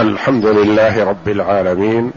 الحمد 0.00 0.46
لله 0.46 1.04
رب 1.04 1.28
العالمين 1.28 2.12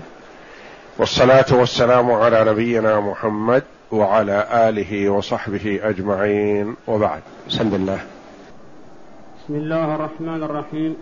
والصلاة 0.97 1.45
والسلام 1.51 2.11
على 2.11 2.45
نبينا 2.51 2.99
محمد 2.99 3.63
وعلى 3.91 4.47
آله 4.69 5.09
وصحبه 5.09 5.79
أجمعين 5.83 6.75
وبعد. 6.87 7.21
بسم 7.47 7.75
الله. 7.75 7.99
بسم 9.37 9.55
الله 9.55 9.95
الرحمن 9.95 10.43
الرحيم. 10.43 10.95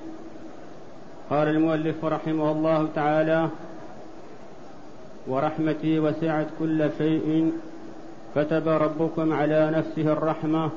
قال 1.30 1.48
المؤلف 1.48 2.06
رحمه 2.06 2.52
الله 2.52 2.88
تعالى 2.96 3.50
ورحمتي 5.28 6.00
وسعت 6.00 6.48
كل 6.60 6.90
شيء 6.98 7.52
كتب 8.36 8.68
ربكم 8.68 9.34
على 9.34 9.72
نفسه 9.78 10.14
الرحمة 10.14 10.70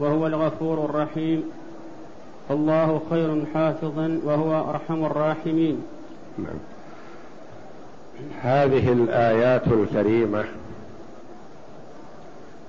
وهو 0.00 0.26
الغفور 0.26 0.84
الرحيم. 0.84 1.44
الله 2.50 3.00
خير 3.10 3.44
حافظا 3.54 4.20
وهو 4.24 4.70
أرحم 4.70 5.04
الراحمين 5.04 5.82
نعم. 6.38 6.58
هذه 8.42 8.92
الآيات 8.92 9.66
الكريمة 9.66 10.44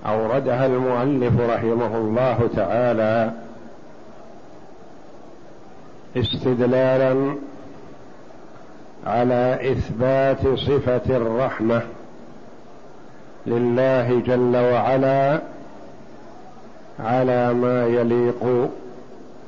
أوردها 0.06 0.66
المؤلف 0.66 1.40
رحمه 1.40 1.98
الله 1.98 2.50
تعالى 2.56 3.32
استدلالا 6.18 7.36
على 9.06 9.72
إثبات 9.72 10.48
صفة 10.58 11.18
الرحمة 11.18 11.82
لله 13.48 14.20
جل 14.20 14.58
وعلا 14.58 15.42
على 17.00 17.54
ما 17.54 17.86
يليق 17.86 18.70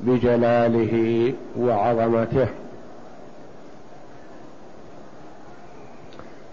بجلاله 0.02 1.32
وعظمته. 1.58 2.48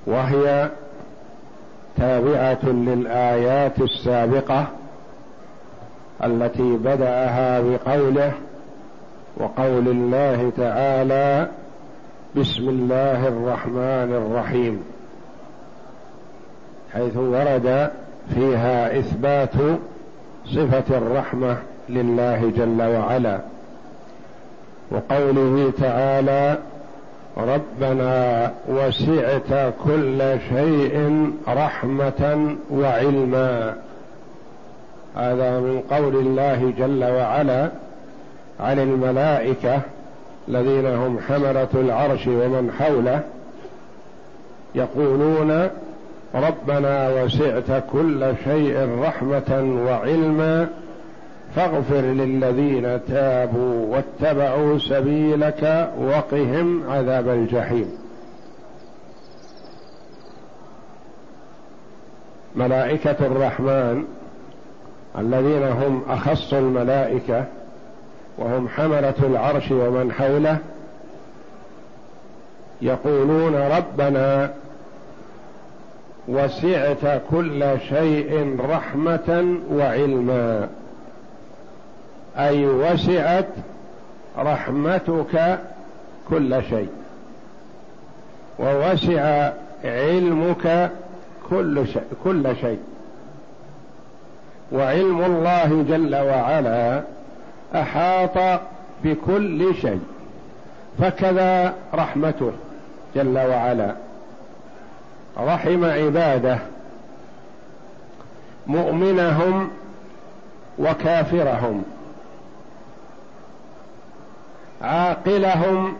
وهي 0.08 0.70
تابعة 1.98 2.66
للآيات 2.66 3.82
السابقة 3.82 4.68
التي 6.24 6.78
بدأها 6.78 7.62
بقوله 7.62 8.32
وقول 9.38 9.88
الله 9.88 10.52
تعالى 10.58 11.48
بسم 12.36 12.70
الله 12.70 13.28
الرحمن 13.28 14.14
الرحيم. 14.14 14.84
حيث 16.94 17.18
ورد 17.18 17.92
فيها 18.36 19.00
إثبات 19.00 19.54
صفة 20.46 20.98
الرحمة. 20.98 21.58
لله 21.90 22.52
جل 22.58 22.82
وعلا. 22.82 23.40
وقوله 24.92 25.72
تعالى 25.82 26.58
ربنا 27.38 28.52
وسعت 28.68 29.74
كل 29.86 30.38
شيء 30.50 31.28
رحمة 31.48 32.56
وعلما. 32.72 33.76
هذا 35.16 35.60
من 35.60 35.84
قول 35.92 36.16
الله 36.16 36.74
جل 36.78 37.04
وعلا 37.04 37.70
عن 38.60 38.80
الملائكة 38.80 39.82
الذين 40.48 40.86
هم 40.86 41.20
حملة 41.28 41.68
العرش 41.74 42.28
ومن 42.28 42.72
حوله 42.80 43.22
يقولون 44.76 45.70
ربنا 46.36 47.24
وسعت 47.24 47.84
كل 47.92 48.34
شيء 48.44 48.90
رحمة 49.02 49.82
وعلما 49.88 50.68
فاغفر 51.56 52.02
للذين 52.02 53.00
تابوا 53.08 53.86
واتبعوا 53.96 54.78
سبيلك 54.78 55.92
وقهم 56.00 56.90
عذاب 56.90 57.30
الجحيم. 57.30 57.92
ملائكة 62.56 63.16
الرحمن 63.26 64.06
الذين 65.18 65.64
هم 65.64 66.02
أخص 66.10 66.54
الملائكة 66.54 67.46
وهم 68.38 68.68
حملة 68.68 69.14
العرش 69.24 69.72
ومن 69.72 70.12
حوله 70.12 70.58
يقولون 72.82 73.56
ربنا 73.56 74.54
وسعت 76.28 77.22
كل 77.32 77.66
شيء 77.90 78.58
رحمة 78.70 79.58
وعلما. 79.72 80.70
أي 82.38 82.66
وسعت 82.66 83.48
رحمتك 84.38 85.60
كل 86.30 86.62
شيء. 86.70 86.90
ووسع 88.60 89.52
علمك 89.84 90.92
كل 91.50 91.88
شيء 91.88 92.04
كل 92.24 92.56
شيء. 92.62 92.80
وعلم 94.72 95.26
الله 95.26 95.86
جل 95.90 96.16
وعلا 96.16 97.04
أحاط 97.76 98.62
بكل 99.04 99.76
شيء. 99.82 100.02
فكذا 101.00 101.74
رحمته 101.94 102.52
جل 103.16 103.38
وعلا. 103.38 103.92
رحم 105.38 105.86
عباده 105.86 106.60
مؤمنهم 108.68 109.70
وكافرهم. 110.80 111.84
عاقلهم 114.82 115.94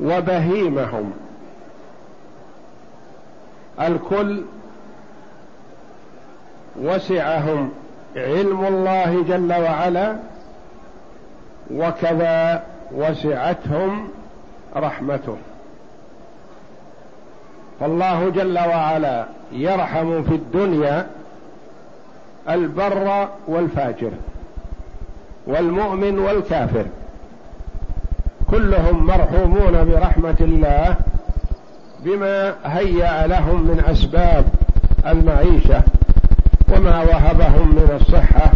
وبهيمهم. 0.00 1.12
الكل 3.80 4.42
وسعهم 6.80 7.70
علم 8.16 8.66
الله 8.66 9.24
جل 9.28 9.52
وعلا 9.52 10.16
وكذا 11.74 12.64
وسعتهم 12.92 14.08
رحمته. 14.76 15.36
فالله 17.80 18.28
جل 18.28 18.58
وعلا 18.58 19.26
يرحم 19.52 20.22
في 20.22 20.34
الدنيا 20.34 21.06
البر 22.48 23.28
والفاجر 23.46 24.10
والمؤمن 25.46 26.18
والكافر. 26.18 26.84
كلهم 28.52 29.06
مرحومون 29.06 29.84
برحمة 29.84 30.36
الله 30.40 30.96
بما 32.04 32.54
هيأ 32.64 33.26
لهم 33.26 33.62
من 33.62 33.84
أسباب 33.90 34.44
المعيشة 35.06 35.82
وما 36.68 37.02
وهبهم 37.02 37.68
من 37.68 37.98
الصحة 38.00 38.52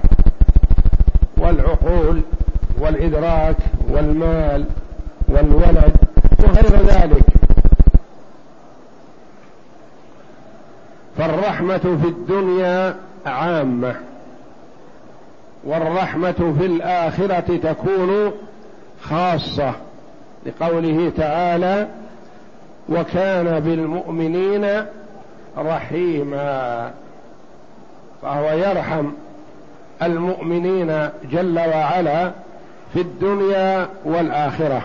والعقول 1.37 2.21
والإدراك 2.79 3.57
والمال 3.91 4.65
والولد 5.29 5.97
وغير 6.45 6.87
ذلك. 6.87 7.25
فالرحمة 11.19 11.99
في 12.03 12.09
الدنيا 12.09 12.95
عامة 13.27 13.95
والرحمة 15.65 16.55
في 16.59 16.67
الآخرة 16.67 17.57
تكون 17.57 18.33
خاصة 19.11 19.75
لقوله 20.47 21.13
تعالى 21.17 21.89
وكان 22.89 23.61
بالمؤمنين 23.61 24.67
رحيما 25.59 26.91
فهو 28.23 28.51
يرحم 28.51 29.11
المؤمنين 30.03 31.09
جل 31.31 31.59
وعلا 31.59 32.31
في 32.95 33.01
الدنيا 33.01 33.89
والآخرة. 34.05 34.83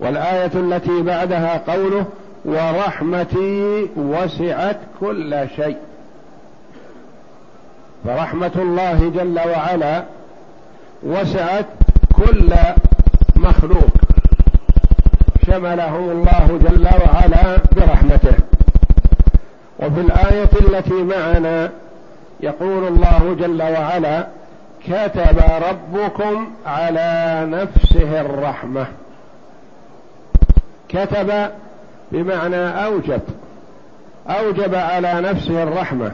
والآية 0.00 0.50
التي 0.54 1.02
بعدها 1.02 1.62
قوله 1.68 2.04
ورحمتي 2.44 3.86
وسعت 3.96 4.76
كل 5.00 5.46
شيء 5.56 5.76
فرحمة 8.04 8.52
الله 8.56 9.12
جل 9.14 9.38
وعلا 9.48 10.02
وسعت 11.06 11.66
كل 12.12 12.54
مخلوق. 13.36 13.90
شمله 15.46 15.96
الله 15.96 16.60
جل 16.62 16.84
وعلا 16.84 17.58
برحمته. 17.76 18.34
وفي 19.78 20.00
الآية 20.00 20.50
التي 20.60 21.02
معنا 21.02 21.70
يقول 22.40 22.86
الله 22.86 23.36
جل 23.38 23.62
وعلا 23.62 24.26
كتب 24.84 25.38
ربكم 25.70 26.50
على 26.66 27.42
نفسه 27.48 28.20
الرحمة. 28.20 28.86
كتب 30.88 31.50
بمعنى 32.12 32.84
أوجب. 32.84 33.20
أوجب 34.28 34.74
على 34.74 35.20
نفسه 35.20 35.62
الرحمة. 35.62 36.12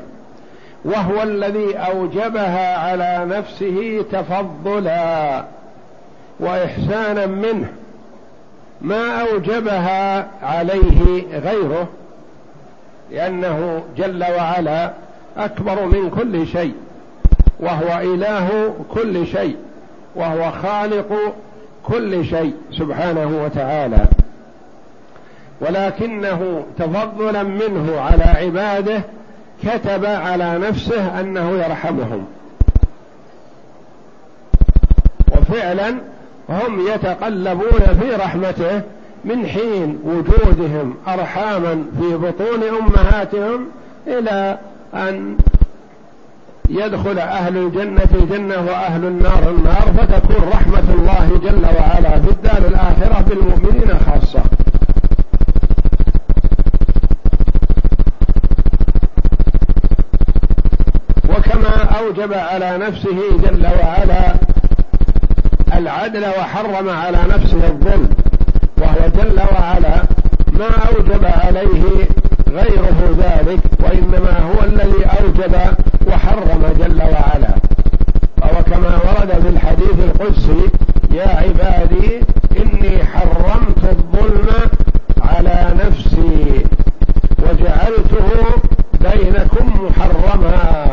وهو 0.84 1.22
الذي 1.22 1.76
أوجبها 1.76 2.78
على 2.78 3.26
نفسه 3.36 4.04
تفضلا 4.12 5.44
وإحسانا 6.40 7.26
منه 7.26 7.72
ما 8.80 9.20
أوجبها 9.20 10.28
عليه 10.42 11.24
غيره 11.38 11.88
لأنه 13.10 13.82
جل 13.96 14.24
وعلا 14.36 14.92
أكبر 15.36 15.86
من 15.86 16.10
كل 16.10 16.46
شيء 16.46 16.74
وهو 17.60 18.00
إله 18.00 18.74
كل 18.94 19.26
شيء 19.26 19.56
وهو 20.14 20.50
خالق 20.50 21.34
كل 21.86 22.24
شيء 22.24 22.54
سبحانه 22.78 23.42
وتعالى. 23.44 24.04
ولكنه 25.60 26.64
تفضلا 26.78 27.42
منه 27.42 28.00
على 28.00 28.24
عباده 28.24 29.02
كتب 29.62 30.04
على 30.04 30.58
نفسه 30.58 31.20
أنه 31.20 31.50
يرحمهم. 31.50 32.24
وفعلا 35.32 35.94
هم 36.48 36.86
يتقلبون 36.94 37.98
في 38.00 38.14
رحمته 38.16 38.82
من 39.24 39.46
حين 39.46 39.98
وجودهم 40.04 40.94
ارحاما 41.08 41.84
في 42.00 42.16
بطون 42.16 42.62
أمهاتهم 42.62 43.66
إلى 44.06 44.58
أن 44.94 45.36
يدخل 46.68 47.18
أهل 47.18 47.56
الجنة 47.56 48.08
الجنه 48.14 48.66
وأهل 48.66 49.04
النار 49.04 49.50
النار 49.50 49.92
فتكون 49.98 50.48
رحمة 50.48 50.94
الله 50.94 51.40
جل 51.44 51.64
وعلا 51.64 52.20
في 52.20 52.30
الدار 52.30 52.68
الآخرة 52.68 53.24
بالمؤمنين 53.28 53.98
خاصة. 54.06 54.42
أوجب 62.02 62.32
على 62.32 62.78
نفسه 62.78 63.16
جل 63.42 63.66
وعلا 63.82 64.34
العدل 65.76 66.24
وحرم 66.26 66.88
على 66.88 67.18
نفسه 67.34 67.66
الظلم 67.66 68.10
وهو 68.78 69.08
جل 69.16 69.40
وعلا 69.52 70.02
ما 70.52 70.70
أوجب 70.88 71.24
عليه 71.24 72.08
غيره 72.50 73.16
ذلك 73.18 73.60
وإنما 73.80 74.38
هو 74.38 74.64
الذي 74.64 75.04
أوجب 75.20 75.54
وحرم 76.06 76.62
جل 76.78 77.02
وعلا. 77.02 77.54
وهو 78.42 78.62
كما 78.64 78.98
ورد 79.04 79.42
في 79.42 79.48
الحديث 79.48 79.94
القدسي 79.98 80.68
يا 81.14 81.28
عبادي 81.28 82.20
إني 82.56 83.04
حرمت 83.04 83.84
الظلم 83.84 84.48
على 85.22 85.74
نفسي 85.86 86.64
وجعلته 87.38 88.28
بينكم 89.00 89.86
محرما 89.86 90.86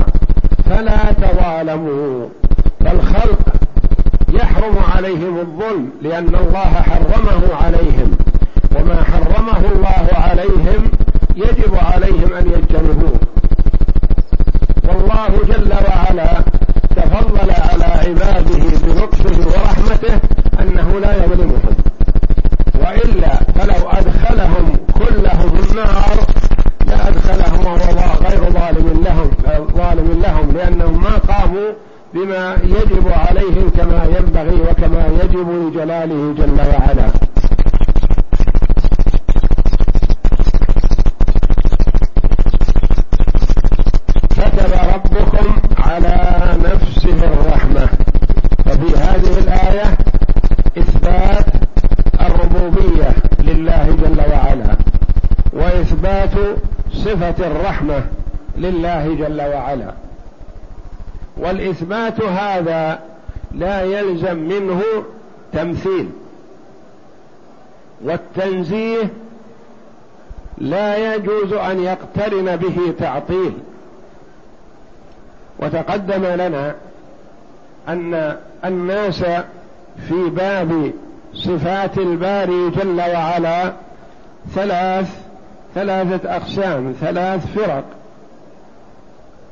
فلا 0.65 1.11
تظالموا 1.11 2.27
فالخلق 2.79 3.39
يحرم 4.33 4.75
عليهم 4.95 5.39
الظلم 5.99 6.11
لأن 6.11 6.35
الله 6.35 6.81
حرمه 6.81 7.55
عليهم 7.61 8.17
وما 8.75 9.03
حرمه 9.03 9.71
الله 9.71 10.07
عليهم 10.11 10.91
يجب 11.35 11.75
عليهم 11.75 12.33
أن 12.33 12.47
يجتنبوه 12.47 13.19
والله 14.87 15.29
جل 15.47 15.73
وعلا 15.73 16.43
تفضل 16.95 17.51
على 17.51 17.83
عباده 17.83 18.77
بلطفه 18.83 19.47
ورحمته 19.47 20.19
أنه 20.59 20.99
لا 20.99 21.23
يظلمهم 21.23 21.75
وإلا 22.75 23.35
فلو 23.35 23.89
أدخلهم 23.89 24.77
كلهم 24.93 25.51
النار 25.69 26.17
لأدخلهم 26.87 27.65
وهو 27.65 28.27
غير 28.27 28.51
ظالم 28.51 29.03
لهم 29.05 29.31
ظالم 29.77 30.21
لهم 30.23 30.51
لأنهم 30.51 31.03
ما 31.03 31.17
قاموا 31.33 31.71
بما 32.13 32.57
يجب 32.63 33.07
عليهم 33.07 33.69
كما 33.77 34.05
ينبغي 34.05 34.61
وكما 34.61 35.07
يجب 35.23 35.49
لجلاله 35.49 36.33
جل 36.33 36.59
وعلا 36.59 37.09
كتب 44.29 44.71
ربكم 44.93 45.61
على 45.77 46.39
نفسه 46.63 47.25
الرحمه 47.25 47.89
ففي 48.65 48.97
هذه 48.97 49.37
الايه 49.37 49.97
اثبات 50.77 51.45
الربوبيه 52.21 53.15
لله 53.39 53.95
جل 54.01 54.19
وعلا 54.31 54.77
صفة 56.93 57.47
الرحمة 57.47 58.03
لله 58.57 59.15
جل 59.19 59.41
وعلا. 59.41 59.93
والإثبات 61.37 62.21
هذا 62.21 62.99
لا 63.51 63.81
يلزم 63.81 64.37
منه 64.37 64.81
تمثيل. 65.53 66.09
والتنزيه 68.01 69.09
لا 70.57 71.15
يجوز 71.15 71.53
أن 71.53 71.83
يقترن 71.83 72.55
به 72.55 72.93
تعطيل. 72.99 73.53
وتقدم 75.59 76.25
لنا 76.25 76.75
أن 77.87 78.35
الناس 78.65 79.23
في 80.07 80.29
باب 80.29 80.91
صفات 81.33 81.97
الباري 81.97 82.69
جل 82.69 83.01
وعلا 83.01 83.73
ثلاث 84.55 85.28
ثلاثة 85.75 86.35
أقسام 86.35 86.95
ثلاث 87.01 87.53
فرق 87.55 87.83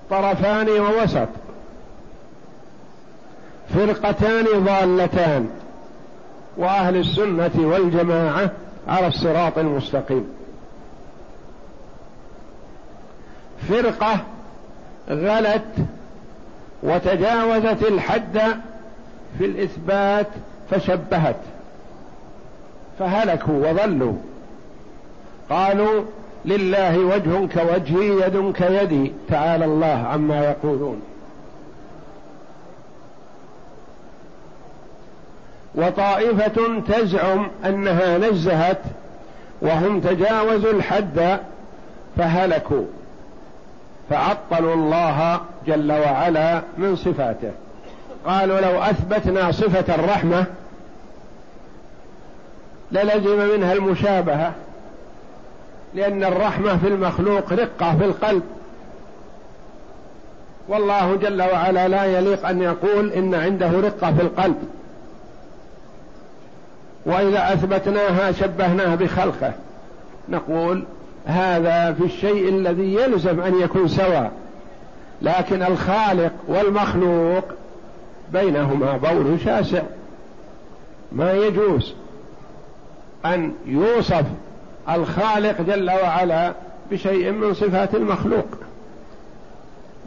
طرفان 0.10 0.70
ووسط. 0.70 1.28
فرقتان 3.76 4.46
ضالتان 4.66 5.50
وأهل 6.58 6.96
السنة 6.96 7.52
والجماعة 7.58 8.52
على 8.88 9.08
الصراط 9.08 9.58
المستقيم. 9.58 10.28
فرقة 13.70 14.20
غلت 15.10 15.76
وتجاوزت 16.84 17.84
الحد 17.84 18.40
في 19.38 19.46
الإثبات 19.46 20.28
فشبهت 20.72 21.36
فهلكوا 23.00 23.70
وضلوا. 23.70 24.14
قالوا 25.50 26.04
لله 26.46 27.00
وجه 27.00 27.48
كوجهي 27.54 28.22
يد 28.22 28.54
كيدي 28.54 29.12
تعالى 29.30 29.66
الله 29.66 30.08
عما 30.08 30.46
يقولون. 30.46 31.02
وطائفة 35.76 36.82
تزعم 36.88 37.48
أنها 37.66 38.18
نزهت 38.18 38.82
وهم 39.62 40.00
تجاوزوا 40.00 40.72
الحد 40.72 41.40
فهلكوا 42.18 42.86
فعطلوا 44.10 44.74
الله 44.74 45.42
جل 45.68 45.92
وعلا 45.92 46.62
من 46.78 46.96
صفاته. 46.96 47.52
قالوا 48.26 48.60
لو 48.60 48.82
أثبتنا 48.82 49.52
صفة 49.52 49.96
الرحمة 49.96 50.46
للزم 52.92 53.56
منها 53.56 53.74
المشابهة. 53.74 54.54
لأن 55.98 56.24
الرحمة 56.24 56.78
في 56.78 56.88
المخلوق 56.88 57.54
رقة 57.54 57.98
في 57.98 58.06
القلب. 58.06 58.44
والله 60.68 61.16
جل 61.16 61.42
وعلا 61.42 61.88
لا 61.88 62.06
يليق 62.06 62.48
أن 62.48 62.62
يقول 62.62 63.12
إن 63.12 63.36
عنده 63.36 63.72
رقة 63.72 64.14
في 64.14 64.22
القلب. 64.22 64.56
وإذا 67.06 67.54
أثبتناها 67.54 68.32
شبهناها 68.32 68.96
بخلقه. 68.96 69.54
نقول 70.30 70.84
هذا 71.26 71.94
في 71.94 72.04
الشيء 72.04 72.50
الذي 72.50 72.94
يلزم 72.94 73.42
أن 73.42 73.62
يكون 73.62 73.88
سواء. 73.88 74.32
لكن 75.22 75.64
الخالق 75.64 76.34
والمخلوق 76.48 77.44
بينهما 78.34 78.98
بول 78.98 79.40
شاسع. 79.46 79.82
ما 81.12 81.34
يجوز 81.34 81.94
أن 83.26 83.54
يوصف 83.66 84.26
الخالق 84.90 85.62
جل 85.62 85.92
وعلا 85.92 86.54
بشيء 86.92 87.32
من 87.32 87.54
صفات 87.54 87.96
المخلوق 87.96 88.48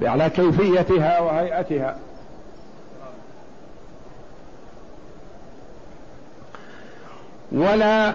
على 0.02 0.30
كيفيتها 0.30 1.20
وهيئتها. 1.20 1.96
ولا 7.52 8.14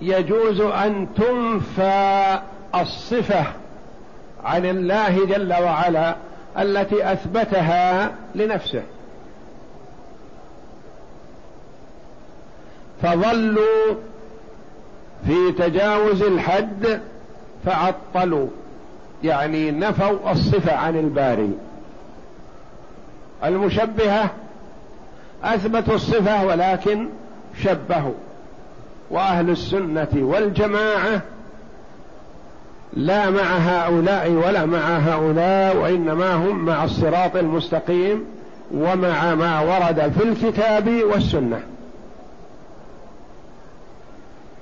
يجوز 0.00 0.60
أن 0.60 1.08
تنفى 1.16 2.38
الصفة 2.74 3.44
عن 4.44 4.66
الله 4.66 5.26
جل 5.26 5.52
وعلا 5.52 6.16
التي 6.58 7.12
أثبتها 7.12 8.14
لنفسه. 8.34 8.82
فظلوا 13.02 13.94
في 15.26 15.52
تجاوز 15.58 16.22
الحد 16.22 17.00
فعطلوا 17.66 18.46
يعني 19.24 19.70
نفوا 19.70 20.32
الصفة 20.32 20.76
عن 20.76 20.96
الباري. 20.98 21.50
المشبهة 23.44 24.30
أثبتوا 25.44 25.94
الصفة 25.94 26.44
ولكن 26.44 27.08
شبهوا 27.62 28.14
وأهل 29.10 29.50
السنة 29.50 30.08
والجماعة 30.14 31.22
لا 32.92 33.30
مع 33.30 33.42
هؤلاء 33.42 34.30
ولا 34.30 34.66
مع 34.66 34.98
هؤلاء 34.98 35.76
وإنما 35.76 36.34
هم 36.34 36.64
مع 36.64 36.84
الصراط 36.84 37.36
المستقيم 37.36 38.24
ومع 38.74 39.34
ما 39.34 39.60
ورد 39.60 40.12
في 40.18 40.24
الكتاب 40.24 40.88
والسنة. 40.88 41.60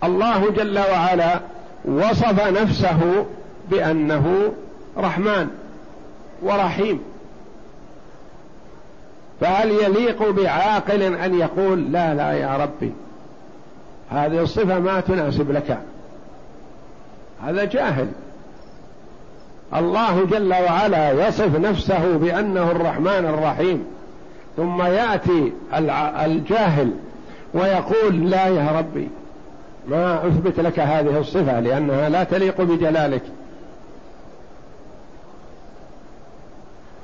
الله 0.05 0.51
جل 0.51 0.79
وعلا 0.79 1.41
وصف 1.85 2.49
نفسه 2.49 3.27
بأنه 3.71 4.53
رحمن 4.99 5.49
ورحيم. 6.43 7.01
فهل 9.41 9.71
يليق 9.71 10.31
بعاقل 10.31 11.03
أن 11.03 11.39
يقول 11.39 11.93
لا 11.93 12.15
لا 12.15 12.33
يا 12.33 12.57
ربي؟ 12.57 12.93
هذه 14.11 14.43
الصفة 14.43 14.79
ما 14.79 15.01
تناسب 15.01 15.53
لك. 15.53 15.79
هذا 17.45 17.65
جاهل. 17.65 18.09
الله 19.75 20.25
جل 20.25 20.53
وعلا 20.53 21.29
يصف 21.29 21.57
نفسه 21.57 22.17
بأنه 22.17 22.71
الرحمن 22.71 23.35
الرحيم. 23.35 23.85
ثم 24.57 24.83
يأتي 24.83 25.53
الجاهل 26.25 26.91
ويقول 27.55 28.31
لا 28.31 28.47
يا 28.47 28.71
ربي. 28.79 29.09
ما 29.89 30.27
أثبت 30.27 30.61
لك 30.61 30.81
هذه 30.81 31.19
الصفة 31.19 31.61
لأنها 31.61 32.09
لا 32.09 32.25
تليق 32.25 32.61
بجلالك. 32.61 33.23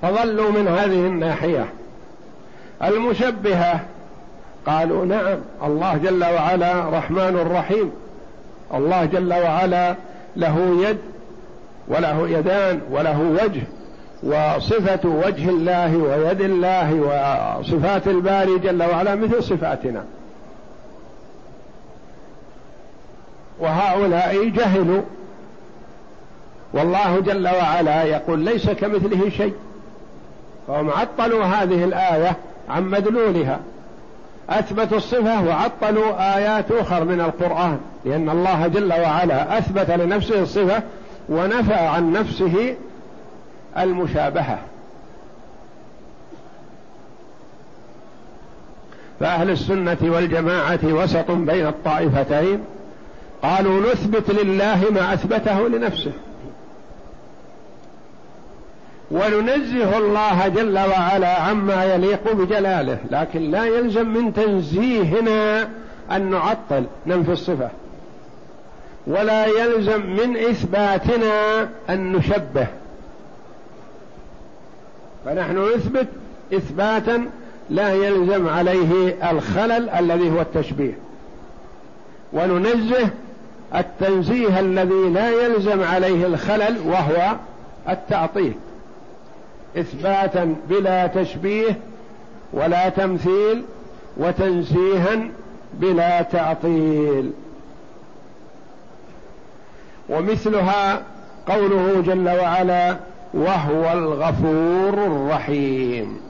فظلوا 0.03 0.51
من 0.51 0.69
هذه 0.69 1.07
الناحية. 1.07 1.69
المشبهة 2.85 3.81
قالوا 4.67 5.05
نعم 5.05 5.39
الله 5.65 5.97
جل 5.97 6.25
وعلا 6.25 6.91
رحمن 6.99 7.37
رحيم. 7.53 7.91
الله 8.75 9.05
جل 9.05 9.35
وعلا 9.35 9.95
له 10.37 10.87
يد 10.89 10.99
وله 11.89 12.29
يدان 12.29 12.81
وله 12.91 13.21
وجه 13.21 13.63
وصفة 14.23 15.09
وجه 15.09 15.49
الله 15.49 15.97
ويد 15.97 16.41
الله 16.41 16.95
وصفات 17.61 18.09
الباري 18.09 18.59
جل 18.59 18.83
وعلا 18.83 19.15
مثل 19.15 19.43
صفاتنا. 19.43 20.05
وهؤلاء 23.61 24.49
جهلوا. 24.49 25.03
والله 26.73 27.21
جل 27.21 27.49
وعلا 27.49 28.03
يقول 28.03 28.39
ليس 28.39 28.71
كمثله 28.71 29.31
شيء. 29.31 29.55
فهم 30.69 30.91
عطلوا 30.91 31.45
هذه 31.45 31.85
الآية 31.85 32.37
عن 32.69 32.85
مدلولها. 32.85 33.61
أثبتوا 34.51 34.97
الصفة 34.97 35.45
وعطلوا 35.45 36.37
آيات 36.37 36.73
أخر 36.73 37.05
من 37.05 37.21
القرآن 37.21 37.79
لأن 38.05 38.31
الله 38.31 38.67
جل 38.67 38.93
وعلا 38.93 39.59
أثبت 39.59 39.91
لنفسه 39.91 40.43
الصفة 40.43 40.83
ونفى 41.29 41.75
عن 41.75 42.13
نفسه 42.13 42.75
المشابهة. 43.79 44.59
فأهل 49.21 49.51
السنة 49.51 49.97
والجماعة 50.03 50.79
وسط 50.85 51.31
بين 51.31 51.67
الطائفتين 51.67 52.65
قالوا 53.43 53.93
نثبت 53.93 54.31
لله 54.31 54.91
ما 54.91 55.15
أثبته 55.15 55.69
لنفسه. 55.69 56.13
وننزه 59.11 59.99
الله 59.99 60.49
جل 60.49 60.79
وعلا 60.79 61.41
عما 61.41 61.85
يليق 61.85 62.33
بجلاله 62.33 62.99
لكن 63.11 63.51
لا 63.51 63.65
يلزم 63.65 64.09
من 64.09 64.35
تنزيهنا 64.35 65.69
أن 66.13 66.31
نعطل 66.31 66.85
ننفي 67.07 67.33
الصفة. 67.33 67.71
ولا 69.07 69.47
يلزم 69.47 70.07
من 70.07 70.37
إثباتنا 70.37 71.63
أن 71.91 72.13
نشبه. 72.13 72.67
فنحن 75.25 75.59
نثبت 75.59 76.07
إثباتا 76.55 77.31
لا 77.71 77.93
يلزم 77.93 78.49
عليه 78.49 79.17
الخلل 79.31 79.89
الذي 79.89 80.31
هو 80.31 80.41
التشبيه. 80.41 80.99
وننزه 82.33 83.11
التنزيه 83.75 84.61
الذي 84.61 85.09
لا 85.15 85.31
يلزم 85.31 85.83
عليه 85.83 86.27
الخلل 86.27 86.79
وهو 86.87 87.37
التعطيل. 87.89 88.53
إثباتا 89.77 90.55
بلا 90.69 91.07
تشبيه 91.07 91.79
ولا 92.53 92.89
تمثيل 92.89 93.65
وتنزيها 94.17 95.29
بلا 95.75 96.23
تعطيل. 96.23 97.33
ومثلها 100.09 101.03
قوله 101.49 102.03
جل 102.07 102.29
وعلا 102.29 102.97
وهو 103.35 103.93
الغفور 103.93 104.95
الرحيم 105.07 106.21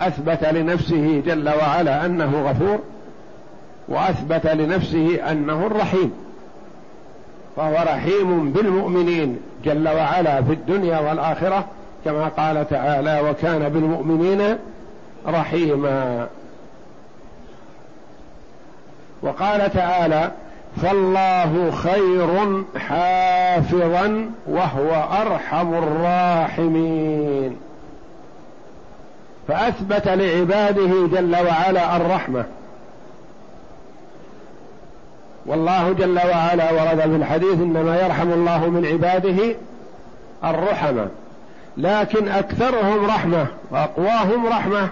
أثبت 0.00 0.44
لنفسه 0.44 1.22
جل 1.26 1.48
وعلا 1.48 2.06
أنه 2.06 2.48
غفور 2.50 2.78
وأثبت 3.88 4.46
لنفسه 4.46 5.30
أنه 5.30 5.66
الرحيم 5.66 6.12
فهو 7.56 7.74
رحيم 7.74 8.52
بالمؤمنين 8.52 9.38
جل 9.64 9.88
وعلا 9.88 10.42
في 10.42 10.52
الدنيا 10.52 10.98
والآخرة 10.98 11.64
كما 12.04 12.28
قال 12.28 12.68
تعالى 12.68 13.30
وكان 13.30 13.68
بالمؤمنين 13.68 14.58
رحيما 15.26 16.26
وقال 19.22 19.72
تعالى 19.72 20.30
فالله 20.82 21.70
خير 21.70 22.64
حافظا 22.78 24.30
وهو 24.46 25.04
أرحم 25.22 25.74
الراحمين 25.74 27.56
فأثبت 29.48 30.08
لعباده 30.08 31.06
جل 31.20 31.36
وعلا 31.36 31.96
الرحمة 31.96 32.44
والله 35.46 35.92
جل 35.92 36.18
وعلا 36.18 36.72
ورد 36.72 37.00
في 37.00 37.16
الحديث 37.16 37.52
إنما 37.52 38.00
يرحم 38.02 38.32
الله 38.32 38.66
من 38.70 38.86
عباده 38.86 39.54
الرحمة. 40.44 41.08
لكن 41.76 42.28
أكثرهم 42.28 43.06
رحمة 43.06 43.46
وأقواهم 43.70 44.46
رحمة 44.46 44.88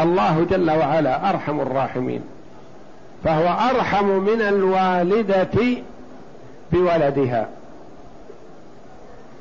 الله 0.00 0.46
جل 0.50 0.70
وعلا 0.70 1.30
أرحم 1.30 1.60
الراحمين. 1.60 2.20
فهو 3.24 3.70
أرحم 3.70 4.04
من 4.04 4.40
الوالدة 4.40 5.60
بولدها. 6.72 7.48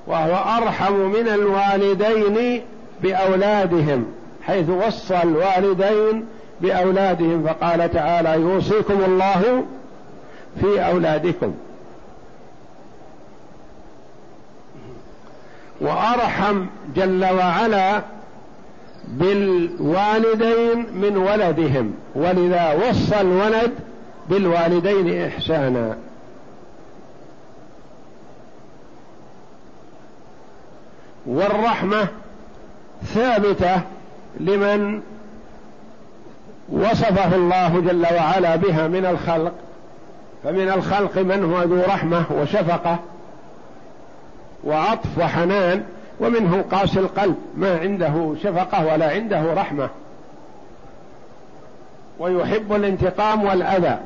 وهو 0.07 0.35
أرحم 0.57 0.93
من 0.93 1.27
الوالدين 1.27 2.61
بأولادهم 3.03 4.05
حيث 4.47 4.69
وصى 4.69 5.19
الوالدين 5.23 6.25
بأولادهم 6.61 7.43
فقال 7.47 7.91
تعالى 7.91 8.41
يوصيكم 8.41 9.03
الله 9.05 9.63
في 10.59 10.85
أولادكم. 10.87 11.53
وأرحم 15.81 16.65
جل 16.95 17.25
وعلا 17.25 18.01
بالوالدين 19.07 20.85
من 20.93 21.17
ولدهم. 21.17 21.93
ولذا 22.15 22.73
وصى 22.73 23.21
الولد 23.21 23.71
بالوالدين 24.29 25.25
إحسانا. 25.25 25.97
والرحمة 31.25 32.07
ثابتة 33.03 33.81
لمن 34.39 35.01
وصفه 36.69 37.35
الله 37.35 37.79
جل 37.79 38.05
وعلا 38.15 38.55
بها 38.55 38.87
من 38.87 39.05
الخلق. 39.05 39.53
فمن 40.43 40.69
الخلق 40.69 41.17
من 41.17 41.53
هو 41.53 41.63
ذو 41.63 41.81
رحمة 41.81 42.23
وشفقة 42.41 42.99
وعطف 44.63 45.17
وحنان 45.17 45.83
ومنه 46.19 46.65
قاسي 46.71 46.99
القلب 46.99 47.35
ما 47.57 47.79
عنده 47.79 48.35
شفقة 48.43 48.93
ولا 48.93 49.11
عنده 49.11 49.53
رحمة. 49.53 49.89
ويحب 52.19 52.73
الانتقام 52.73 53.43
والأذى. 53.43 53.97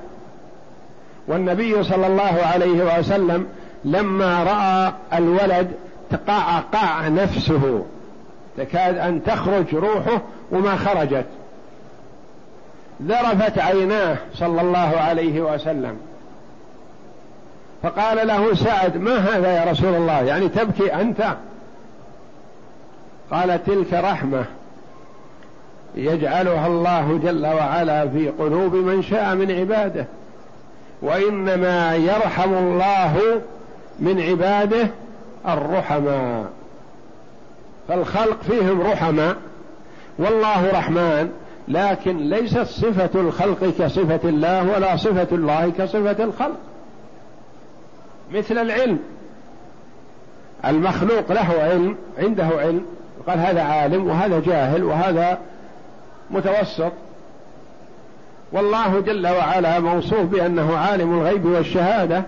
والنبي 1.27 1.83
صلى 1.83 2.07
الله 2.07 2.41
عليه 2.43 2.99
وسلم 2.99 3.47
لما 3.85 4.43
رأى 4.43 4.93
الولد 5.19 5.71
تقعقع 6.09 7.07
نفسه 7.07 7.85
تكاد 8.57 8.97
أن 8.97 9.23
تخرج 9.23 9.75
روحه 9.75 10.21
وما 10.51 10.75
خرجت. 10.75 11.25
ذرفت 13.03 13.59
عيناه 13.59 14.17
صلى 14.33 14.61
الله 14.61 14.97
عليه 14.97 15.41
وسلم. 15.41 15.97
فقال 17.85 18.27
له 18.27 18.55
سعد 18.55 18.97
ما 18.97 19.17
هذا 19.17 19.51
يا 19.51 19.71
رسول 19.71 19.95
الله؟ 19.95 20.21
يعني 20.21 20.49
تبكي 20.49 20.93
أنت؟ 20.93 21.35
قال 23.31 23.63
تلك 23.63 23.93
رحمة 23.93 24.45
يجعلها 25.95 26.67
الله 26.67 27.19
جل 27.23 27.45
وعلا 27.45 28.07
في 28.07 28.29
قلوب 28.29 28.75
من 28.75 29.03
شاء 29.03 29.35
من 29.35 29.51
عباده 29.51 30.05
وإنما 31.01 31.95
يرحم 31.95 32.53
الله 32.53 33.41
من 33.99 34.21
عباده 34.21 34.87
الرحماء. 35.47 36.45
فالخلق 37.87 38.41
فيهم 38.41 38.81
رحماء 38.81 39.35
والله 40.19 40.71
رحمن 40.71 41.29
لكن 41.67 42.17
ليست 42.17 42.63
صفة 42.63 43.19
الخلق 43.19 43.73
كصفة 43.79 44.29
الله 44.29 44.75
ولا 44.75 44.95
صفة 44.95 45.27
الله 45.31 45.71
كصفة 45.77 46.23
الخلق. 46.23 46.57
مثل 48.31 48.57
العلم. 48.57 48.99
المخلوق 50.65 51.31
له 51.31 51.53
علم 51.59 51.95
عنده 52.17 52.47
علم. 52.47 52.85
قال 53.27 53.39
هذا 53.39 53.61
عالم 53.61 54.07
وهذا 54.07 54.39
جاهل 54.39 54.83
وهذا 54.83 55.37
متوسط. 56.31 56.91
والله 58.51 58.99
جل 58.99 59.27
وعلا 59.27 59.79
موصوف 59.79 60.21
بأنه 60.21 60.77
عالم 60.77 61.13
الغيب 61.13 61.45
والشهادة. 61.45 62.23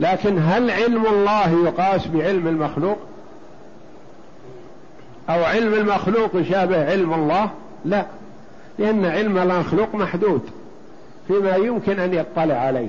لكن 0.00 0.38
هل 0.38 0.70
علم 0.70 1.06
الله 1.06 1.50
يقاس 1.66 2.06
بعلم 2.06 2.48
المخلوق؟ 2.48 2.98
أو 5.30 5.44
علم 5.44 5.74
المخلوق 5.74 6.30
يشابه 6.34 6.90
علم 6.90 7.14
الله؟ 7.14 7.50
لا. 7.84 8.06
لأن 8.78 9.04
علم 9.06 9.38
المخلوق 9.38 9.94
محدود 9.94 10.42
فيما 11.28 11.56
يمكن 11.56 12.00
أن 12.00 12.14
يطلع 12.14 12.54
عليه. 12.54 12.88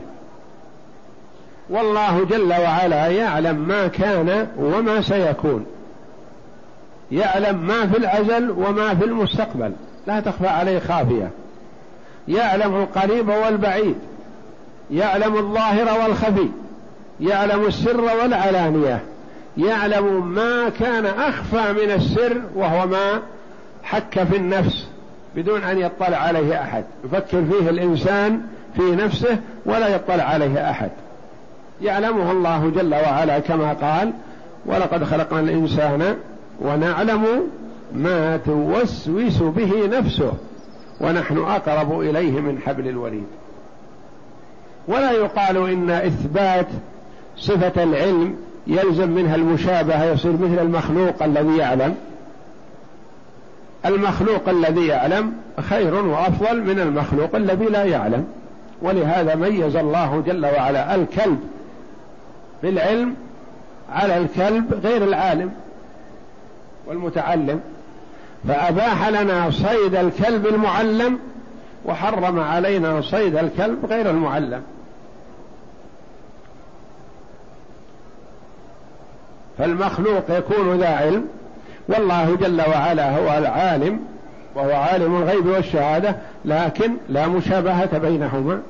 والله 1.70 2.26
جل 2.26 2.50
وعلا 2.50 3.08
يعلم 3.08 3.56
ما 3.56 3.88
كان 3.88 4.48
وما 4.58 5.02
سيكون. 5.02 5.66
يعلم 7.12 7.58
ما 7.68 7.88
في 7.88 7.98
الأزل 7.98 8.52
وما 8.52 8.96
في 8.96 9.06
المستقبل. 9.06 9.72
لا 10.08 10.20
تخفى 10.20 10.48
عليه 10.48 10.80
خافية. 10.80 11.30
يعلم 12.28 12.76
القريب 12.76 13.30
والبعيد. 13.30 13.96
يعلم 14.92 15.38
الظاهر 15.38 16.02
والخفي. 16.02 16.50
يعلم 17.20 17.66
السر 17.66 18.02
والعلانية. 18.02 19.02
يعلم 19.58 20.28
ما 20.28 20.70
كان 20.70 21.06
أخفى 21.06 21.74
من 21.74 21.92
السر 21.92 22.42
وهو 22.56 22.88
ما 22.88 23.22
حك 23.84 24.24
في 24.24 24.38
النفس 24.38 24.88
بدون 25.36 25.64
أن 25.64 25.78
يطلع 25.78 26.18
عليه 26.18 26.62
أحد. 26.62 26.84
يفكر 27.06 27.44
فيه 27.52 27.70
الإنسان 27.70 28.42
في 28.76 28.96
نفسه 28.96 29.40
ولا 29.66 29.88
يطلع 29.88 30.24
عليه 30.24 30.70
أحد. 30.70 30.90
يعلمه 31.82 32.32
الله 32.32 32.72
جل 32.76 32.94
وعلا 32.94 33.40
كما 33.40 33.74
قال 33.74 34.14
ولقد 34.66 35.04
خلقنا 35.04 35.40
الإنسان 35.40 36.16
ونعلم 36.62 37.26
ما 37.94 38.38
توسوس 38.38 39.38
به 39.38 39.88
نفسه 39.88 40.34
ونحن 41.02 41.38
أقرب 41.38 42.00
إليه 42.00 42.32
من 42.40 42.60
حبل 42.66 42.88
الوريد. 42.88 43.28
ولا 44.88 45.12
يقال 45.12 45.58
إن 45.58 45.90
إثبات 45.90 46.68
صفة 47.38 47.84
العلم 47.84 48.36
يلزم 48.68 49.10
منها 49.10 49.36
المشابهة 49.36 50.06
يصير 50.06 50.32
مثل 50.32 50.60
المخلوق 50.62 51.24
الذي 51.24 51.58
يعلم. 51.58 51.96
المخلوق 53.86 54.50
الذي 54.50 54.88
يعلم 54.88 55.34
خير 55.70 55.96
وأفضل 55.96 56.62
من 56.62 56.80
المخلوق 56.80 57.36
الذي 57.36 57.66
لا 57.66 57.84
يعلم. 57.84 58.26
ولهذا 58.82 59.36
ميز 59.36 59.76
الله 59.76 60.24
جل 60.26 60.46
وعلا 60.46 60.96
الكلب 60.96 61.40
بالعلم 62.64 63.16
على 63.92 64.18
الكلب 64.18 64.74
غير 64.84 65.04
العالم 65.04 65.52
والمتعلم. 66.88 67.60
فأباح 68.48 69.08
لنا 69.08 69.52
صيد 69.52 69.96
الكلب 69.96 70.48
المعلم 70.48 71.20
وحرم 71.86 72.40
علينا 72.40 73.02
صيد 73.02 73.36
الكلب 73.36 73.86
غير 73.86 74.10
المعلم. 74.10 74.62
فالمخلوق 79.58 80.24
يكون 80.30 80.78
ذا 80.78 80.90
علم. 80.90 81.28
والله 81.90 82.36
جل 82.36 82.62
وعلا 82.62 83.18
هو 83.18 83.38
العالم 83.38 84.00
وهو 84.56 84.72
عالم 84.72 85.16
الغيب 85.16 85.46
والشهادة 85.46 86.16
لكن 86.46 86.92
لا 87.10 87.28
مشابهة 87.28 87.98
بينهما. 87.98 88.62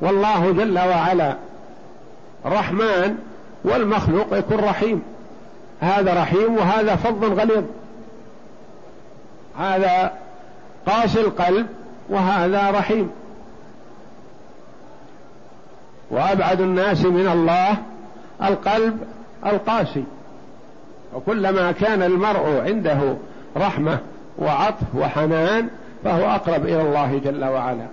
والله 0.00 0.52
جل 0.52 0.78
وعلا 0.78 1.36
رحمن 2.46 3.16
والمخلوق 3.64 4.38
يكون 4.38 4.56
رحيم. 4.56 5.02
هذا 5.80 6.14
رحيم 6.14 6.56
وهذا 6.56 6.96
فظ 6.96 7.24
غليظ. 7.24 7.64
هذا 9.58 10.12
قاسي 10.86 11.20
القلب 11.20 11.66
وهذا 12.08 12.70
رحيم. 12.70 13.10
وأبعد 16.10 16.60
الناس 16.60 17.04
من 17.04 17.28
الله 17.28 17.76
القلب 18.42 18.98
القاسي. 19.46 20.04
وكلما 21.14 21.72
كان 21.72 22.02
المرء 22.02 22.62
عنده 22.66 23.16
رحمة 23.56 23.98
وعطف 24.38 24.94
وحنان 24.94 25.68
فهو 26.04 26.30
أقرب 26.30 26.64
إلى 26.64 26.82
الله 26.82 27.20
جل 27.24 27.44
وعلا. 27.44 27.86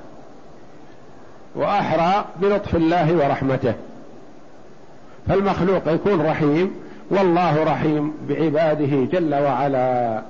وأحرى 1.56 2.26
بلطف 2.42 2.76
الله 2.76 3.16
ورحمته. 3.16 3.74
فالمخلوق 5.30 5.88
يكون 5.88 6.22
رحيم 6.22 6.72
والله 7.10 7.64
رحيم 7.64 8.14
بعباده 8.30 9.06
جل 9.12 9.36
وعلا 9.36 10.22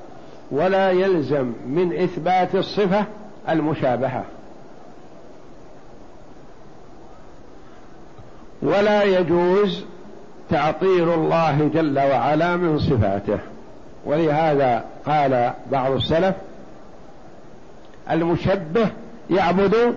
ولا 0.52 0.92
يلزم 0.92 1.54
من 1.68 1.94
إثبات 2.04 2.56
الصفة 2.56 3.06
المشابهة. 3.50 4.24
ولا 8.62 9.04
يجوز 9.04 9.86
تعطيل 10.50 11.14
الله 11.14 11.70
جل 11.74 12.00
وعلا 12.00 12.56
من 12.56 12.80
صفاته. 12.80 13.40
ولهذا 14.06 14.86
قال 15.06 15.54
بعض 15.72 15.92
السلف 15.92 16.36
المشبه 18.12 18.90
يعبد 19.30 19.96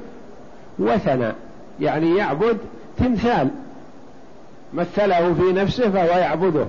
وثنا 0.78 1.34
يعني 1.80 2.16
يعبد 2.16 2.58
تمثال. 2.98 3.48
مثله 4.74 5.34
في 5.34 5.52
نفسه 5.52 5.90
فهو 5.90 6.18
يعبده. 6.18 6.66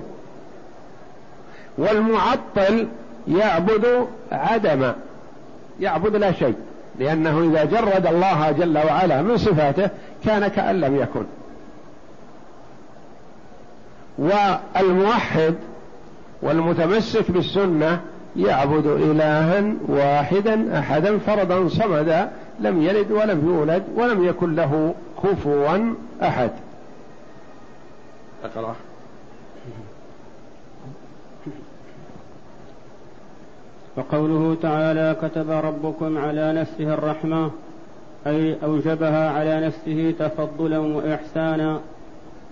والمعطل 1.78 2.88
يعبد 3.28 4.06
عدم 4.32 4.92
يعبد 5.80 6.16
لا 6.16 6.32
شيء 6.32 6.54
لأنه 6.98 7.50
إذا 7.50 7.64
جرد 7.64 8.06
الله 8.06 8.50
جل 8.50 8.78
وعلا 8.78 9.22
من 9.22 9.36
صفاته 9.36 9.90
كان 10.24 10.48
كأن 10.48 10.80
لم 10.80 10.96
يكن. 10.96 11.24
والموحد 14.18 15.54
والمتمسك 16.42 17.30
بالسنة 17.30 18.00
يعبد 18.36 18.86
إلها 18.86 19.64
واحدا 19.88 20.78
أحدا 20.78 21.18
فردا 21.18 21.68
صمدا 21.68 22.30
لم 22.60 22.82
يلد 22.82 23.10
ولم 23.10 23.48
يولد 23.48 23.82
ولم 23.96 24.24
يكن 24.24 24.54
له 24.54 24.94
كفوا 25.22 25.94
أحد. 26.22 26.50
اقرأ 28.44 28.74
وقوله 33.96 34.56
تعالى 34.62 35.16
كتب 35.22 35.50
ربكم 35.50 36.18
على 36.18 36.52
نفسه 36.52 36.94
الرحمة 36.94 37.50
أي 38.26 38.56
أوجبها 38.64 39.30
على 39.30 39.66
نفسه 39.66 40.14
تفضلا 40.18 40.78
وإحسانا 40.78 41.80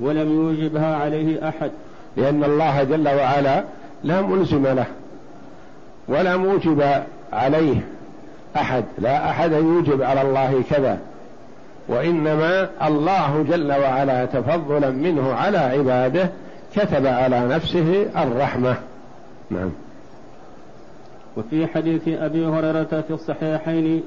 ولم 0.01 0.33
يوجبها 0.33 0.97
عليه 0.97 1.49
أحد. 1.49 1.71
لأن 2.17 2.45
الله 2.45 2.83
جل 2.85 3.09
وعلا 3.09 3.65
لا 4.05 4.23
ملزم 4.23 4.67
له 4.67 4.87
ولا 6.09 6.37
موجب 6.37 7.03
عليه 7.33 7.87
أحد. 8.57 8.85
لا 8.99 9.31
أحد 9.31 9.53
يوجب 9.53 10.03
على 10.03 10.23
الله 10.23 10.63
كذا. 10.71 10.99
وإنما 11.91 12.69
الله 12.87 13.45
جل 13.51 13.73
وعلا 13.73 14.25
تفضلا 14.25 14.91
منه 14.91 15.33
على 15.33 15.59
عباده 15.59 16.31
كتب 16.77 17.07
على 17.07 17.41
نفسه 17.41 18.07
الرحمة. 18.17 18.77
نعم. 19.51 19.71
وفي 21.37 21.67
حديث 21.67 22.09
أبي 22.09 22.47
هريرة 22.47 23.05
في 23.09 23.11
الصحيحين 23.11 24.03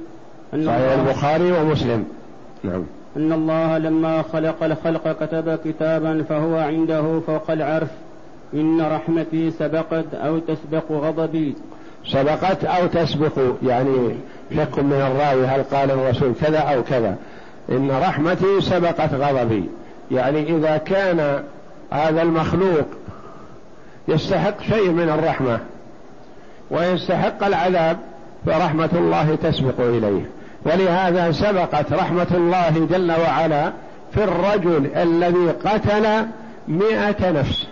أن 0.54 0.65
صحيح 0.65 0.91
البخاري 0.91 1.52
ومسلم. 1.52 2.06
نعم. 2.63 2.84
أن 3.17 3.34
الله 3.34 3.78
لما 3.78 4.22
خلق 4.22 4.63
الخلق 4.63 5.24
كتب 5.24 5.60
كتابا 5.65 6.24
فهو 6.30 6.56
عنده 6.56 7.19
فوق 7.28 7.52
العرش. 7.52 7.89
إن 8.54 8.82
رحمتي 8.82 9.52
سبقت 9.52 10.13
أو 10.13 10.39
تسبق 10.39 10.91
غضبي. 10.91 11.56
سبقت 12.08 12.63
أو 12.65 12.88
تسبق 12.88 13.39
يعني 13.63 14.15
شك 14.52 14.80
من 14.80 14.93
الراوي 14.93 15.46
هل 15.46 15.63
قال 15.63 15.91
الرسول 15.91 16.34
كذا 16.41 16.60
أو 16.60 16.84
كذا؟ 16.84 17.15
إن 17.69 17.91
رحمتي 17.91 18.62
سبقت 18.62 19.13
غضبي. 19.13 19.63
يعني 20.12 20.58
إذا 20.58 20.78
كان 20.78 21.43
هذا 21.91 22.21
المخلوق 22.21 22.86
يستحق 24.08 24.62
شيء 24.62 24.89
من 24.89 25.10
الرحمة 25.10 25.60
ويستحق 26.71 27.43
العذاب 27.43 27.97
فرحمة 28.45 28.89
الله 28.93 29.36
تسبق 29.36 29.80
إليه. 29.80 30.30
ولهذا 30.65 31.32
سبقت 31.32 31.93
رحمة 31.93 32.28
الله 32.32 32.88
جل 32.91 33.12
وعلا 33.12 33.71
في 34.13 34.23
الرجل 34.23 34.89
الذي 34.95 35.52
قتل 35.65 36.26
مئة 36.67 37.32
نفس. 37.32 37.67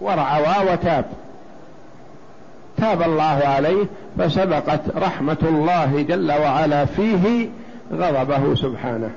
ورعوا 0.00 0.72
وتاب 0.72 1.04
تاب 2.76 3.02
الله 3.02 3.42
عليه 3.44 3.84
فسبقت 4.18 4.80
رحمة 4.96 5.36
الله 5.42 6.04
جل 6.08 6.32
وعلا 6.32 6.84
فيه 6.84 7.48
غضبه 7.92 8.54
سبحانه. 8.54 9.10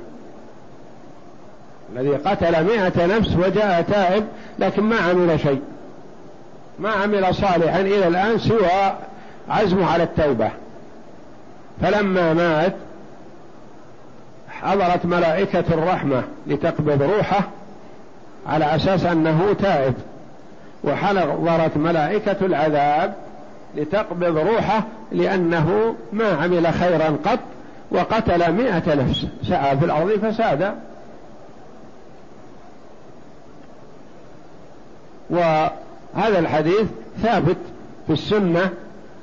الذي 1.96 2.16
قتل 2.16 2.64
مئة 2.64 3.06
نفس 3.06 3.36
وجاء 3.36 3.82
تائب 3.82 4.28
لكن 4.60 4.84
ما 4.84 4.96
عمل 4.96 5.40
شيء. 5.40 5.62
ما 6.80 6.90
عمل 6.90 7.36
صالحا 7.36 7.82
إلى 7.82 8.08
الآن 8.08 8.40
سوى 8.40 8.94
عزمه 9.50 9.92
على 9.92 10.04
التوبة. 10.04 10.50
فلما 11.82 12.34
مات 12.34 12.76
حضرت 14.50 15.06
ملائكة 15.06 15.64
الرحمة 15.74 16.24
لتقبض 16.48 17.02
روحه 17.02 17.44
على 18.48 18.76
أساس 18.76 19.06
أنه 19.06 19.56
تائب. 19.60 19.94
وحضرت 20.84 21.78
ملائكة 21.78 22.46
العذاب 22.46 23.14
لتقبض 23.76 24.38
روحه 24.38 24.84
لأنه 25.12 25.96
ما 26.14 26.30
عمل 26.42 26.74
خيرا 26.74 27.18
قط 27.26 27.40
وقتل 27.92 28.52
مئة 28.52 28.96
نفس. 28.96 29.28
سعى 29.44 29.78
في 29.78 29.86
الأرض 29.86 30.10
فساد. 30.10 30.74
وهذا 35.30 36.40
الحديث 36.40 36.86
ثابت 37.24 37.58
في 38.08 38.14
السنة 38.14 38.70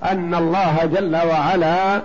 أن 0.04 0.34
الله 0.34 0.84
جل 0.84 1.16
وعلا 1.16 2.02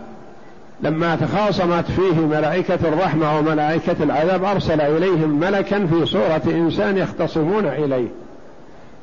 لما 0.82 1.15
تخاصمت 1.15 1.86
فيه 1.91 2.13
ملائكة 2.13 2.80
الرحمة 2.88 3.38
وملائكة 3.38 4.04
العذاب 4.04 4.43
أرسل 4.43 4.82
إليهم 4.82 5.39
ملكا 5.39 5.86
في 5.86 6.06
صورة 6.06 6.41
إنسان 6.47 6.97
يختصمون 6.97 7.65
إليه. 7.65 8.08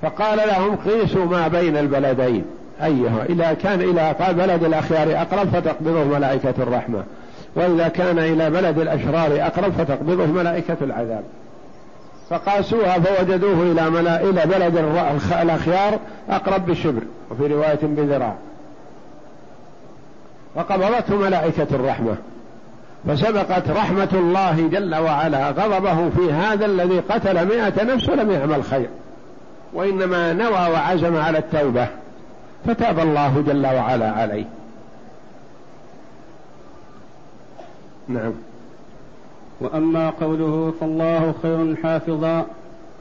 فقال 0.02 0.38
لهم 0.38 0.76
قيسوا 0.76 1.24
ما 1.24 1.48
بين 1.48 1.76
البلدين. 1.76 2.44
أيها 2.82 3.24
إذا 3.28 3.52
كان 3.52 3.80
إلى 3.80 4.14
بلد 4.30 4.64
الأخيار 4.64 5.22
أقرب 5.22 5.48
فتقبضه 5.48 6.04
ملائكة 6.04 6.54
الرحمة. 6.58 7.02
وإذا 7.56 7.88
كان 7.88 8.18
إلى 8.18 8.50
بلد 8.50 8.78
الأشرار 8.78 9.46
أقرب 9.46 9.72
فتقبضه 9.72 10.26
ملائكة 10.26 10.76
العذاب. 10.80 11.22
فقاسوها 12.30 12.98
فوجدوه 12.98 13.62
إلى 13.62 13.90
ملا... 13.90 14.20
إلى 14.20 14.46
بلد 14.46 14.76
الأخيار 15.42 15.98
أقرب 16.28 16.66
بشبر 16.66 17.02
وفي 17.30 17.46
رواية 17.46 17.78
بذراع. 17.82 18.34
فقبضته 20.54 21.16
ملائكة 21.16 21.66
الرحمة. 21.70 22.16
فسبقت 23.08 23.70
رحمة 23.70 24.08
الله 24.12 24.68
جل 24.72 24.94
وعلا 24.94 25.50
غضبه 25.50 26.10
في 26.10 26.32
هذا 26.32 26.66
الذي 26.66 27.00
قتل 27.00 27.46
مئة 27.46 27.84
نفس 27.84 28.08
ولم 28.08 28.30
يعمل 28.30 28.64
خير. 28.64 28.88
وإنما 29.74 30.32
نوى 30.32 30.72
وعزم 30.72 31.16
على 31.16 31.38
التوبة 31.38 31.86
فتاب 32.66 32.98
الله 32.98 33.44
جل 33.46 33.66
وعلا 33.66 34.10
عليه. 34.10 34.44
نعم. 38.10 38.32
وأما 39.60 40.10
قوله 40.10 40.72
فالله 40.80 41.34
خير 41.42 41.76
حافظا 41.82 42.46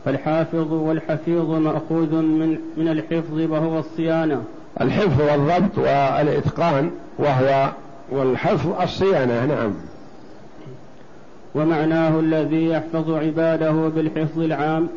فالحافظ 0.05 0.73
والحفيظ 0.73 1.49
مأخوذ 1.49 2.15
من 2.15 2.57
من 2.77 2.87
الحفظ 2.87 3.51
وهو 3.51 3.79
الصيانة. 3.79 4.43
الحفظ 4.81 5.21
والضبط 5.21 5.77
والإتقان 5.77 6.91
وهو 7.19 7.69
والحفظ 8.11 8.81
الصيانة 8.81 9.45
نعم. 9.45 9.73
ومعناه 11.55 12.19
الذي 12.19 12.65
يحفظ 12.65 13.11
عباده 13.11 13.71
بالحفظ 13.71 14.39
العام. 14.39 14.87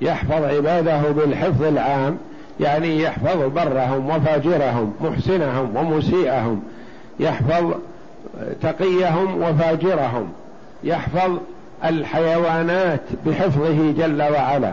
يحفظ 0.00 0.44
عباده 0.44 1.10
بالحفظ 1.10 1.62
العام 1.62 2.18
يعني 2.60 3.02
يحفظ 3.02 3.52
برهم 3.54 4.10
وفاجرهم 4.10 4.92
محسنهم 5.00 5.76
ومسيئهم. 5.76 6.62
يحفظ 7.20 7.74
تقيهم 8.62 9.42
وفاجرهم 9.42 10.32
يحفظ 10.84 11.38
الحيوانات 11.84 13.00
بحفظه 13.26 13.92
جل 13.92 14.22
وعلا. 14.22 14.72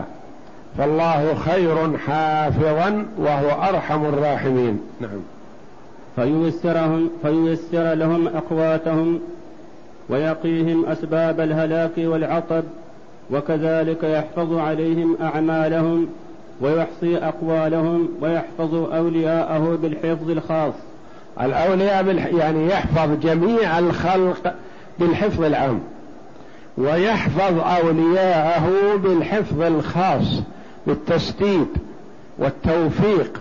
فالله 0.78 1.34
خير 1.34 1.98
حافظا 1.98 3.06
وهو 3.18 3.68
أرحم 3.68 4.04
الراحمين. 4.04 4.80
نعم. 5.00 5.20
فييسرهم 6.16 7.10
فييسر 7.22 7.94
لهم 7.94 8.28
أقواتهم 8.28 9.20
ويقيهم 10.08 10.86
أسباب 10.86 11.40
الهلاك 11.40 11.98
والعطب 11.98 12.62
وكذلك 13.30 14.04
يحفظ 14.04 14.58
عليهم 14.58 15.16
أعمالهم 15.22 16.08
ويحصي 16.60 17.16
أقوالهم 17.16 18.08
ويحفظ 18.20 18.74
أولياءه 18.74 19.78
بالحفظ 19.82 20.30
الخاص. 20.30 20.74
الأولياء 21.40 22.02
بالح... 22.02 22.26
يعني 22.26 22.66
يحفظ 22.66 23.20
جميع 23.22 23.78
الخلق 23.78 24.54
بالحفظ 24.98 25.42
العام 25.42 25.80
ويحفظ 26.78 27.58
أولياءه 27.58 28.96
بالحفظ 28.96 29.62
الخاص 29.62 30.42
بالتسديد 30.86 31.68
والتوفيق 32.38 33.40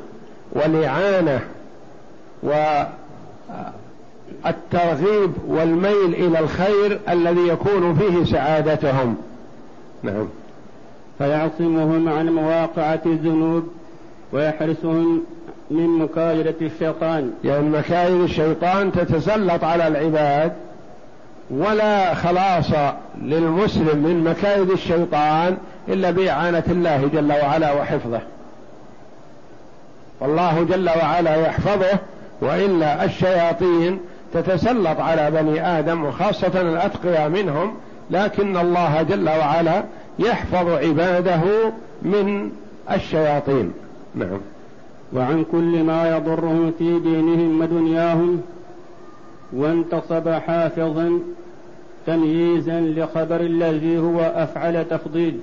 والإعانة 0.51 1.39
والترغيب 4.43 5.31
والميل 5.47 6.13
إلى 6.13 6.39
الخير 6.39 6.99
الذي 7.09 7.47
يكون 7.47 7.95
فيه 7.95 8.23
سعادتهم. 8.23 9.15
نعم. 10.03 10.27
فيعصمهم 11.17 12.09
عن 12.09 12.29
مواقعة 12.29 13.01
الذنوب 13.05 13.67
ويحرسهم 14.33 15.23
من 15.71 15.87
مكايدة 15.87 16.55
الشيطان. 16.61 17.31
يعني 17.43 17.69
مكايد 17.69 18.21
الشيطان 18.21 18.91
تتسلط 18.91 19.63
على 19.63 19.87
العباد 19.87 20.53
ولا 21.49 22.13
خلاص 22.13 22.71
للمسلم 23.21 23.97
من 23.97 24.23
مكايد 24.23 24.69
الشيطان 24.69 25.57
إلا 25.89 26.11
بإعانة 26.11 26.63
الله 26.67 27.09
جل 27.13 27.31
وعلا 27.31 27.71
وحفظه. 27.71 28.21
والله 30.19 30.63
جل 30.63 30.89
وعلا 30.89 31.35
يحفظه 31.35 31.99
وإلا 32.41 33.05
الشياطين 33.05 33.99
تتسلط 34.33 34.99
على 34.99 35.31
بني 35.31 35.79
آدم 35.79 36.05
وخاصة 36.05 36.61
الأتقياء 36.61 37.29
منهم 37.29 37.73
لكن 38.11 38.57
الله 38.57 39.01
جل 39.01 39.29
وعلا 39.29 39.83
يحفظ 40.19 40.69
عباده 40.69 41.41
من 42.01 42.51
الشياطين. 42.91 43.73
نعم. 44.15 44.39
وعن 45.13 45.45
كل 45.51 45.83
ما 45.83 46.17
يضرهم 46.17 46.73
في 46.79 46.99
دينهم 46.99 47.61
ودنياهم 47.61 48.41
وانتصب 49.53 50.29
حافظا 50.29 51.19
تمييزا 52.07 52.79
لخبر 52.79 53.41
الذي 53.41 53.97
هو 53.97 54.19
أفعل 54.19 54.85
تفضيل. 54.89 55.39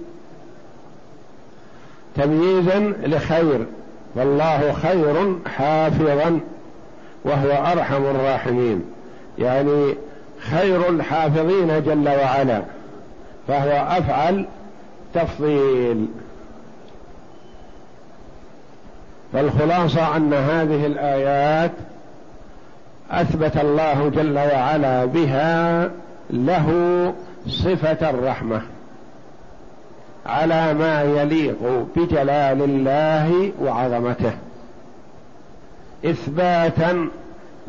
تمييزا 2.16 2.92
لخير 3.02 3.66
والله 4.14 4.72
خير 4.72 5.37
حافظا 5.46 6.40
وهو 7.24 7.50
أرحم 7.72 8.02
الراحمين. 8.02 8.85
يعني 9.38 9.94
خير 10.38 10.88
الحافظين 10.88 11.83
جل 11.83 12.09
وعلا 12.09 12.62
فهو 13.48 13.87
أفعل 13.98 14.46
تفضيل. 15.14 16.07
فالخلاصه 19.33 20.17
أن 20.17 20.35
هذه 20.35 20.87
الآيات 20.87 21.73
أثبت 23.11 23.57
الله 23.57 24.09
جل 24.09 24.38
وعلا 24.38 25.05
بها 25.05 25.91
له 26.31 26.69
صفة 27.47 28.11
الرحمة 28.11 28.62
على 30.27 30.75
ما 30.75 31.03
يليق 31.03 31.87
بجلال 31.97 32.62
الله 32.62 33.53
وعظمته 33.62 34.33
إثباتا 36.05 37.09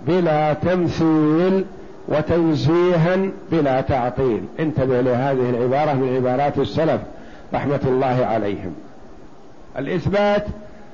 بلا 0.08 0.54
تمثيل 0.54 1.65
وتنزيها 2.08 3.17
بلا 3.52 3.82
تعطيل. 3.82 4.43
انتبه 4.60 5.02
لهذه 5.02 5.50
العبارة 5.50 5.93
من 5.93 6.15
عبارات 6.15 6.58
السلف 6.58 7.02
رحمة 7.54 7.80
الله 7.86 8.26
عليهم. 8.26 8.76
الإثبات 9.78 10.45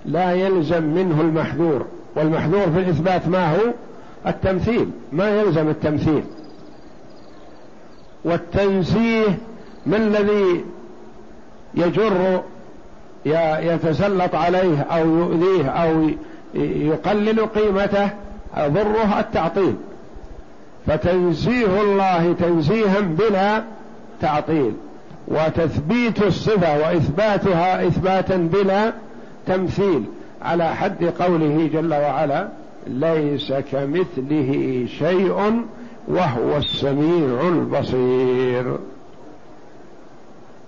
لا 0.06 0.32
يلزم 0.32 0.84
منه 0.84 1.22
المحذور 1.22 1.86
والمحذور 2.16 2.72
في 2.72 2.80
الإثبات 2.80 3.28
ما 3.28 3.56
هو؟ 3.56 3.62
التمثيل 4.28 4.90
ما 5.12 5.30
يلزم 5.30 5.70
التمثيل. 5.70 6.24
والتنزيه 8.26 9.38
ما 9.86 9.98
الذي 9.98 10.66
يجر 11.74 12.42
يتسلط 13.60 14.36
عليه 14.36 14.82
أو 14.82 15.10
يؤذيه 15.10 15.70
أو 15.70 16.10
يقلل 16.64 17.46
قيمته؟ 17.46 18.10
ضره 18.60 19.20
التعطيل. 19.20 19.76
فتنزيه 20.88 21.82
الله 21.82 22.36
تنزيها 22.40 23.00
بلا 23.00 23.64
تعطيل. 24.22 24.74
وتثبيت 25.28 26.24
الصفة 26.24 26.78
وإثباتها 26.78 27.88
إثباتا 27.88 28.38
بلا 28.38 28.94
تمثيل 29.48 30.04
على 30.42 30.76
حد 30.76 31.04
قوله 31.06 31.70
جل 31.74 31.94
وعلا 31.94 32.48
ليس 32.88 33.54
كمثله 33.54 34.86
شيء 35.00 35.66
وهو 36.08 36.58
السميع 36.58 37.48
البصير. 37.48 38.78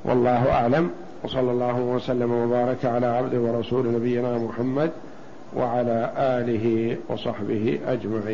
والله 0.06 0.52
أعلم 0.52 0.90
وصلى 1.24 1.52
الله 1.52 1.80
وسلم 1.80 2.32
وبارك 2.32 2.86
على 2.86 3.06
عبد 3.06 3.36
ورسول 3.36 3.94
نبينا 3.94 4.38
محمد 4.38 4.92
وعلى 5.56 6.12
آله 6.18 6.98
وصحبه 7.10 7.80
أجمعين. 7.88 8.28